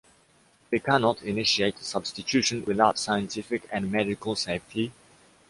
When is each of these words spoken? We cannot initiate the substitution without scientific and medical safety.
We 0.71 0.79
cannot 0.79 1.21
initiate 1.21 1.77
the 1.77 1.83
substitution 1.83 2.65
without 2.65 2.97
scientific 2.97 3.67
and 3.71 3.91
medical 3.91 4.35
safety. 4.35 4.91